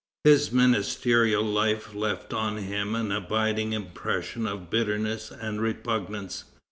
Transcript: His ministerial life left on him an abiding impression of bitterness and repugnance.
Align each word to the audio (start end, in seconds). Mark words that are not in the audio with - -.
His 0.23 0.51
ministerial 0.51 1.43
life 1.43 1.93
left 1.93 2.33
on 2.33 2.57
him 2.57 2.95
an 2.95 3.11
abiding 3.11 3.73
impression 3.73 4.47
of 4.47 4.71
bitterness 4.71 5.29
and 5.29 5.61
repugnance. 5.61 6.45